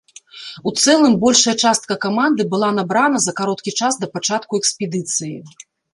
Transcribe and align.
У 0.69 0.71
цэлым, 0.83 1.17
большая 1.23 1.53
частка 1.67 1.97
каманды 2.05 2.47
была 2.53 2.69
набрана 2.79 3.17
за 3.27 3.35
кароткі 3.41 3.75
час 3.81 3.93
да 4.05 4.11
пачатку 4.15 4.51
экспедыцыі. 4.63 5.35